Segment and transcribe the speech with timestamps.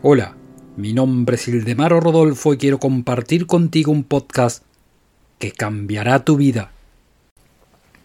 [0.00, 0.36] Hola,
[0.76, 4.62] mi nombre es Ildemaro Rodolfo y quiero compartir contigo un podcast
[5.40, 6.70] que cambiará tu vida.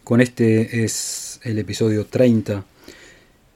[0.03, 2.65] Con este es el episodio 30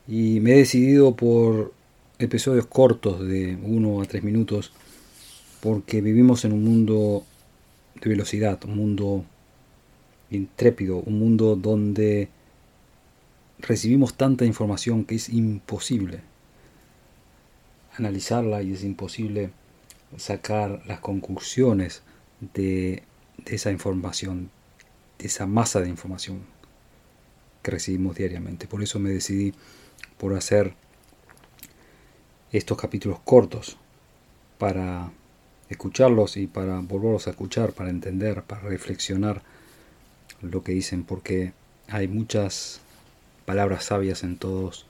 [0.07, 1.73] y me he decidido por
[2.19, 4.71] episodios cortos de 1 a 3 minutos
[5.59, 7.23] porque vivimos en un mundo
[7.99, 9.25] de velocidad, un mundo
[10.29, 12.29] intrépido, un mundo donde
[13.57, 16.19] recibimos tanta información que es imposible
[17.97, 19.51] analizarla y es imposible
[20.17, 22.03] sacar las conclusiones
[22.53, 23.03] de,
[23.45, 24.49] esa información,
[25.19, 26.41] de esa masa de información
[27.61, 28.67] que recibimos diariamente.
[28.67, 29.53] Por eso me decidí
[30.17, 30.73] por hacer
[32.51, 33.77] estos capítulos cortos
[34.57, 35.11] para
[35.69, 39.43] escucharlos y para volverlos a escuchar, para entender, para reflexionar
[40.41, 41.51] lo que dicen, porque
[41.89, 42.79] hay muchas
[43.45, 44.85] palabras sabias en todos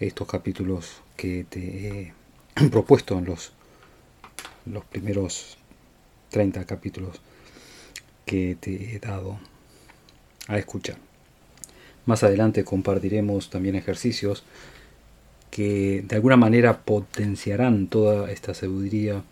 [0.00, 2.14] estos capítulos que te he
[2.70, 3.52] propuesto en los,
[4.66, 5.56] los primeros
[6.30, 7.20] 30 capítulos
[8.24, 9.38] que te he dado
[10.48, 10.96] a escuchar.
[12.06, 14.44] Más adelante compartiremos también ejercicios
[15.50, 19.22] que de alguna manera potenciarán toda esta sabiduría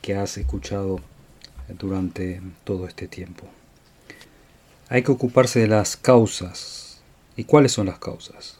[0.00, 1.00] que has escuchado
[1.68, 3.46] durante todo este tiempo.
[4.88, 7.00] Hay que ocuparse de las causas.
[7.36, 8.58] ¿Y cuáles son las causas?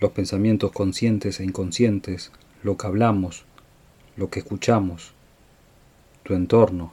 [0.00, 2.30] Los pensamientos conscientes e inconscientes,
[2.62, 3.44] lo que hablamos,
[4.16, 5.12] lo que escuchamos,
[6.22, 6.92] tu entorno.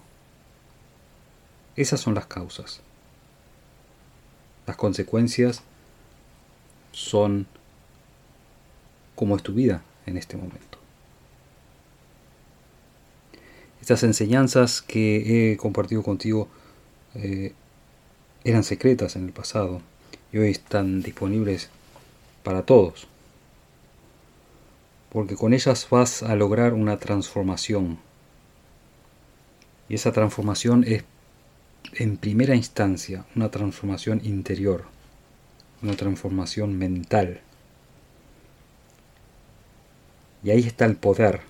[1.76, 2.82] Esas son las causas.
[4.66, 5.62] Las consecuencias
[6.92, 7.46] son
[9.16, 10.80] como es tu vida en este momento.
[13.82, 16.48] Estas enseñanzas que he compartido contigo
[17.14, 17.54] eh,
[18.44, 19.82] eran secretas en el pasado
[20.32, 21.70] y hoy están disponibles
[22.46, 23.08] para todos.
[25.12, 28.00] Porque con ellas vas a lograr una transformación.
[29.90, 31.04] Y esa transformación es
[31.94, 34.86] en primera instancia una transformación interior,
[35.82, 37.42] una transformación mental.
[40.44, 41.42] Y ahí está el poder,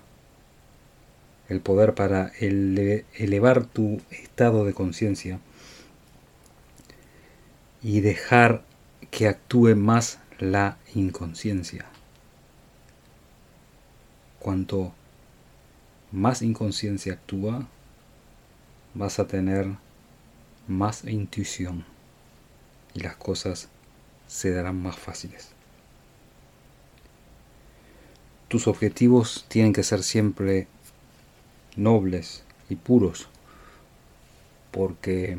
[1.48, 5.38] el poder para elevar tu estado de conciencia
[7.82, 8.64] y dejar
[9.10, 11.86] que actúe más la inconsciencia.
[14.38, 14.92] Cuanto
[16.12, 17.66] más inconsciencia actúa,
[18.94, 19.66] vas a tener
[20.68, 21.84] más intuición
[22.94, 23.68] y las cosas
[24.26, 25.50] se darán más fáciles.
[28.48, 30.68] Tus objetivos tienen que ser siempre
[31.76, 33.28] nobles y puros
[34.70, 35.38] porque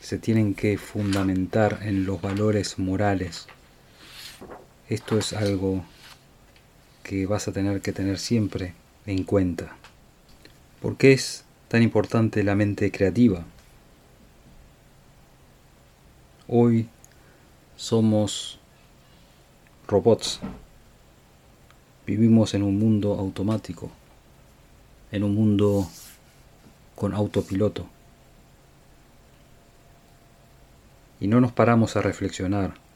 [0.00, 3.46] se tienen que fundamentar en los valores morales
[4.90, 5.84] esto es algo
[7.04, 8.74] que vas a tener que tener siempre
[9.06, 9.76] en cuenta.
[10.82, 13.44] ¿Por qué es tan importante la mente creativa?
[16.48, 16.88] Hoy
[17.76, 18.58] somos
[19.86, 20.40] robots.
[22.04, 23.92] Vivimos en un mundo automático,
[25.12, 25.88] en un mundo
[26.96, 27.86] con autopiloto.
[31.20, 32.89] Y no nos paramos a reflexionar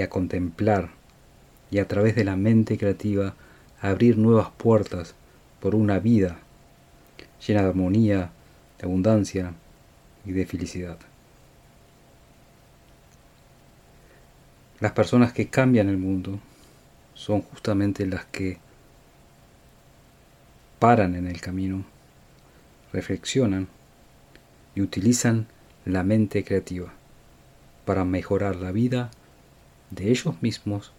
[0.00, 0.90] a contemplar
[1.70, 3.34] y a través de la mente creativa
[3.80, 5.14] abrir nuevas puertas
[5.60, 6.38] por una vida
[7.46, 8.30] llena de armonía,
[8.78, 9.52] de abundancia
[10.24, 10.98] y de felicidad.
[14.80, 16.38] Las personas que cambian el mundo
[17.14, 18.58] son justamente las que
[20.78, 21.84] paran en el camino,
[22.92, 23.66] reflexionan
[24.74, 25.48] y utilizan
[25.84, 26.92] la mente creativa
[27.84, 29.10] para mejorar la vida
[29.90, 30.92] de ellos mismos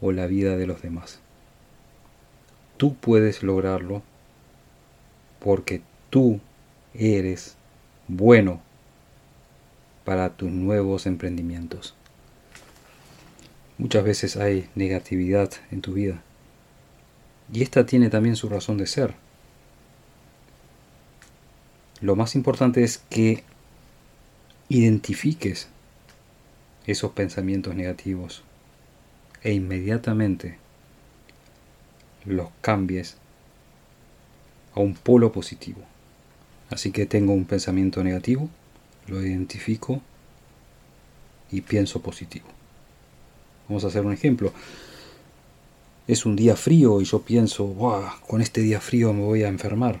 [0.00, 1.20] o la vida de los demás.
[2.76, 4.02] Tú puedes lograrlo
[5.40, 6.40] porque tú
[6.94, 7.56] eres
[8.08, 8.60] bueno
[10.04, 11.94] para tus nuevos emprendimientos.
[13.78, 16.22] Muchas veces hay negatividad en tu vida
[17.52, 19.14] y esta tiene también su razón de ser.
[22.00, 23.44] Lo más importante es que
[24.68, 25.68] identifiques
[26.86, 28.42] esos pensamientos negativos
[29.42, 30.58] e inmediatamente
[32.24, 33.16] los cambies
[34.74, 35.80] a un polo positivo.
[36.70, 38.48] Así que tengo un pensamiento negativo,
[39.08, 40.00] lo identifico
[41.50, 42.46] y pienso positivo.
[43.68, 44.52] Vamos a hacer un ejemplo.
[46.06, 47.74] Es un día frío y yo pienso,
[48.26, 50.00] con este día frío me voy a enfermar.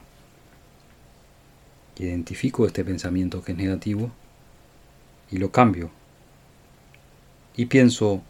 [1.98, 4.10] Identifico este pensamiento que es negativo
[5.30, 5.90] y lo cambio
[7.60, 8.22] y pienso,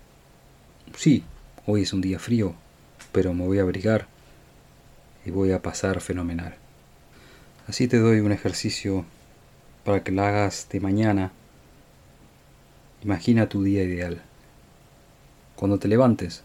[0.96, 1.22] sí,
[1.64, 2.52] hoy es un día frío,
[3.12, 4.08] pero me voy a abrigar
[5.24, 6.56] y voy a pasar fenomenal.
[7.68, 9.04] Así te doy un ejercicio
[9.84, 11.30] para que lo hagas de mañana.
[13.04, 14.20] Imagina tu día ideal.
[15.54, 16.42] Cuando te levantes,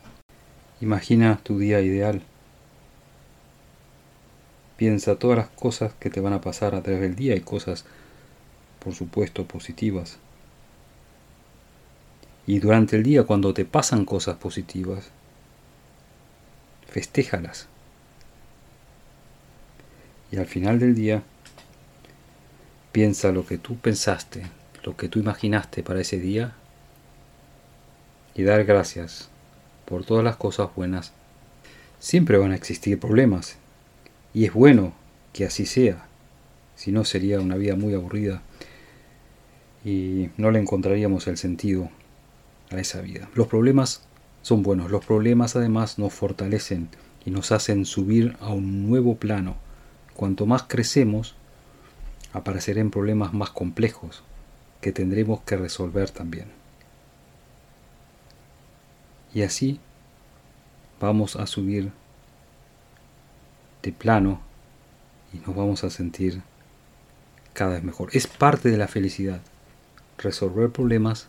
[0.79, 2.21] imagina tu día ideal.
[4.77, 7.83] Piensa todas las cosas que te van a pasar a través del día y cosas,
[8.77, 10.19] por supuesto, positivas.
[12.47, 15.09] Y durante el día, cuando te pasan cosas positivas,
[16.88, 17.68] festéjalas.
[20.31, 21.24] Y al final del día,
[22.92, 24.44] piensa lo que tú pensaste,
[24.83, 26.53] lo que tú imaginaste para ese día
[28.36, 29.30] y dar gracias
[29.86, 31.13] por todas las cosas buenas.
[32.00, 33.57] Siempre van a existir problemas
[34.33, 34.94] y es bueno
[35.33, 36.06] que así sea,
[36.75, 38.41] si no sería una vida muy aburrida
[39.83, 41.89] y no le encontraríamos el sentido
[42.71, 43.29] a esa vida.
[43.35, 44.01] Los problemas
[44.41, 46.89] son buenos, los problemas además nos fortalecen
[47.25, 49.56] y nos hacen subir a un nuevo plano.
[50.13, 51.35] Cuanto más crecemos,
[52.33, 54.23] aparecerán problemas más complejos
[54.81, 56.47] que tendremos que resolver también.
[59.33, 59.79] Y así
[61.00, 61.91] vamos a subir
[63.81, 64.39] de plano
[65.33, 66.41] y nos vamos a sentir
[67.53, 68.09] cada vez mejor.
[68.13, 69.41] Es parte de la felicidad
[70.17, 71.27] resolver problemas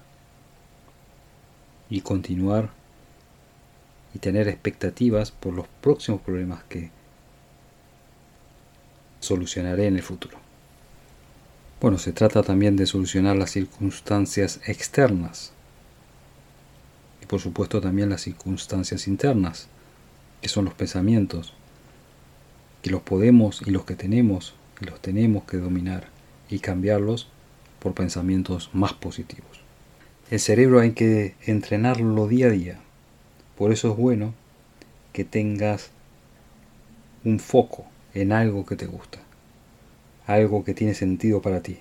[1.89, 2.71] y continuar
[4.15, 6.91] y tener expectativas por los próximos problemas que
[9.21, 10.39] solucionaré en el futuro.
[11.81, 15.53] Bueno, se trata también de solucionar las circunstancias externas
[17.23, 19.69] y por supuesto también las circunstancias internas,
[20.41, 21.53] que son los pensamientos,
[22.83, 26.09] que los podemos y los que tenemos y los tenemos que dominar
[26.49, 27.29] y cambiarlos
[27.81, 29.66] por pensamientos más positivos.
[30.31, 32.81] El cerebro hay que entrenarlo día a día.
[33.57, 34.35] Por eso es bueno
[35.13, 35.91] que tengas
[37.25, 39.21] un foco en algo que te gusta
[40.27, 41.79] algo que tiene sentido para ti.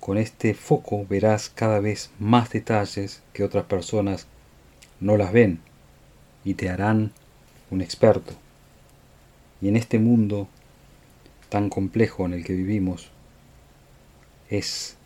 [0.00, 4.26] Con este foco verás cada vez más detalles que otras personas
[4.98, 5.60] no las ven
[6.42, 7.12] y te harán
[7.70, 8.32] un experto.
[9.60, 10.48] Y en este mundo
[11.50, 13.10] tan complejo en el que vivimos,
[14.48, 14.96] es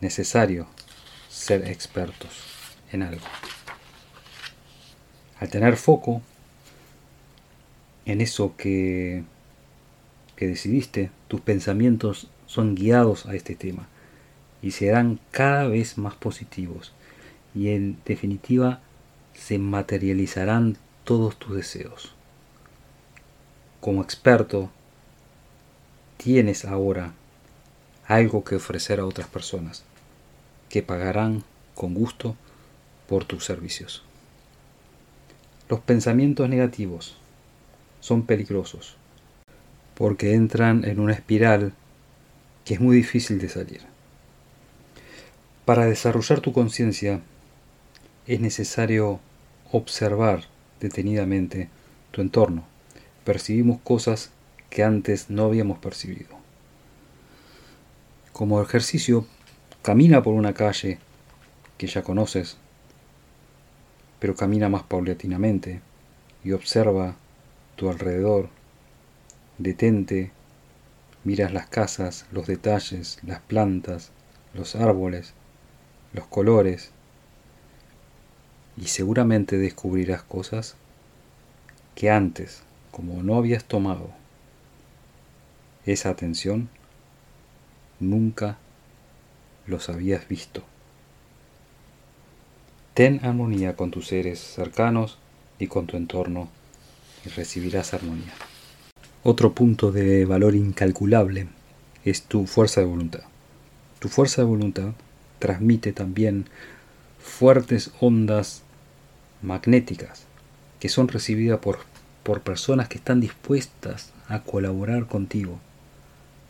[0.00, 0.66] necesario
[1.28, 2.30] ser expertos
[2.92, 3.26] en algo.
[5.40, 6.22] Al tener foco
[8.04, 9.24] en eso que
[10.36, 13.88] que decidiste, tus pensamientos son guiados a este tema
[14.62, 16.92] y serán cada vez más positivos
[17.54, 18.80] y en definitiva
[19.34, 22.14] se materializarán todos tus deseos.
[23.80, 24.70] Como experto,
[26.18, 27.14] tienes ahora
[28.06, 29.84] algo que ofrecer a otras personas
[30.68, 31.42] que pagarán
[31.74, 32.36] con gusto
[33.08, 34.02] por tus servicios.
[35.68, 37.16] Los pensamientos negativos
[38.00, 38.96] son peligrosos
[39.94, 41.72] porque entran en una espiral
[42.64, 43.80] que es muy difícil de salir.
[45.64, 47.20] Para desarrollar tu conciencia
[48.26, 49.18] es necesario
[49.72, 50.44] observar
[50.80, 51.68] detenidamente
[52.12, 52.64] tu entorno.
[53.24, 54.30] Percibimos cosas
[54.70, 56.35] que antes no habíamos percibido.
[58.36, 59.24] Como ejercicio,
[59.80, 60.98] camina por una calle
[61.78, 62.58] que ya conoces,
[64.20, 65.80] pero camina más paulatinamente
[66.44, 67.16] y observa
[67.76, 68.50] tu alrededor
[69.56, 70.32] Detente,
[71.24, 74.10] miras las casas, los detalles, las plantas,
[74.52, 75.32] los árboles,
[76.12, 76.90] los colores,
[78.76, 80.76] y seguramente descubrirás cosas
[81.94, 84.10] que antes, como no habías tomado
[85.86, 86.68] esa atención,
[88.00, 88.58] nunca
[89.66, 90.62] los habías visto.
[92.94, 95.18] Ten armonía con tus seres cercanos
[95.58, 96.48] y con tu entorno
[97.24, 98.32] y recibirás armonía.
[99.22, 101.48] Otro punto de valor incalculable
[102.04, 103.24] es tu fuerza de voluntad.
[103.98, 104.92] Tu fuerza de voluntad
[105.38, 106.46] transmite también
[107.18, 108.62] fuertes ondas
[109.42, 110.24] magnéticas
[110.80, 111.80] que son recibidas por,
[112.22, 115.58] por personas que están dispuestas a colaborar contigo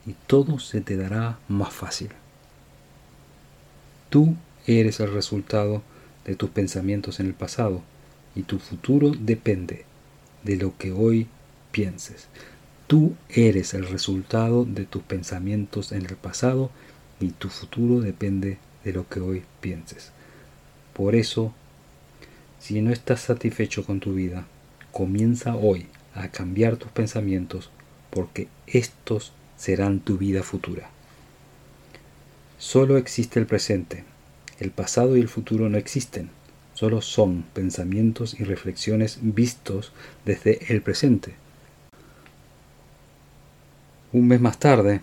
[0.07, 2.11] y todo se te dará más fácil.
[4.09, 4.37] Tú
[4.67, 5.83] eres el resultado
[6.25, 7.83] de tus pensamientos en el pasado
[8.35, 9.85] y tu futuro depende
[10.45, 11.27] de lo que hoy
[11.73, 12.29] pienses.
[12.87, 16.71] Tú eres el resultado de tus pensamientos en el pasado
[17.19, 20.13] y tu futuro depende de lo que hoy pienses.
[20.93, 21.53] Por eso,
[22.61, 24.47] si no estás satisfecho con tu vida,
[24.93, 27.71] comienza hoy a cambiar tus pensamientos
[28.11, 30.91] porque estos serán tu vida futura.
[32.59, 34.05] Solo existe el presente,
[34.59, 36.31] el pasado y el futuro no existen,
[36.75, 39.93] solo son pensamientos y reflexiones vistos
[40.25, 41.35] desde el presente.
[44.13, 45.01] Un mes más tarde,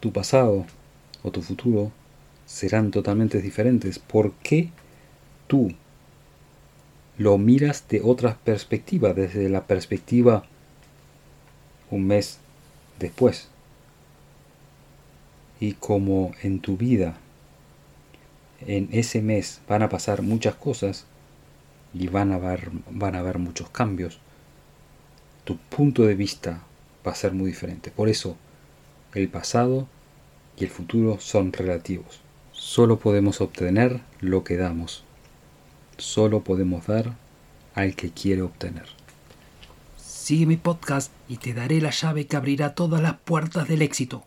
[0.00, 0.64] tu pasado
[1.22, 1.92] o tu futuro
[2.46, 3.98] serán totalmente diferentes.
[3.98, 4.70] ¿Por qué
[5.46, 5.72] tú
[7.18, 10.44] lo miras de otra perspectiva, desde la perspectiva
[11.90, 12.38] un mes
[12.98, 13.48] después?
[15.60, 17.16] Y como en tu vida
[18.66, 21.06] en ese mes van a pasar muchas cosas
[21.94, 24.20] y van a haber, van a muchos cambios,
[25.44, 26.62] tu punto de vista
[27.06, 27.90] va a ser muy diferente.
[27.90, 28.36] Por eso,
[29.14, 29.88] el pasado
[30.56, 32.20] y el futuro son relativos.
[32.52, 35.04] Solo podemos obtener lo que damos.
[35.96, 37.16] Solo podemos dar
[37.74, 38.86] al que quiere obtener.
[39.96, 44.22] Sigue mi podcast y te daré la llave que abrirá todas las puertas del éxito.